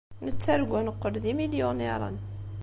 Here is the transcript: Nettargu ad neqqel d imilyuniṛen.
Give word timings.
Nettargu 0.25 0.73
ad 0.79 0.85
neqqel 0.87 1.15
d 1.23 1.25
imilyuniṛen. 1.31 2.17